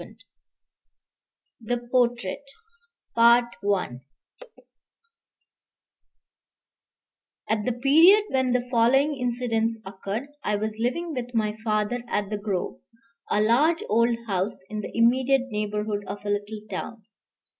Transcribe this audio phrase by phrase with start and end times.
[0.01, 0.17] II
[1.61, 2.41] THE PORTRAIT
[3.15, 3.51] At
[7.65, 12.39] the period when the following incidents occurred, I was living with my father at The
[12.39, 12.79] Grove,
[13.29, 17.03] a large old house in the immediate neighborhood of a little town.